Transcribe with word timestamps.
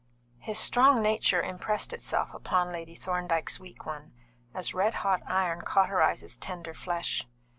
His 0.39 0.57
strong 0.57 1.03
nature 1.03 1.43
impressed 1.43 1.93
itself 1.93 2.33
upon 2.33 2.71
Lady 2.71 2.95
Thorndyke's 2.95 3.59
weak 3.59 3.85
one, 3.85 4.13
as 4.51 4.73
red 4.73 4.95
hot 5.05 5.21
iron 5.27 5.61
cauterises 5.61 6.37
tender 6.39 6.73
flesh. 6.73 7.27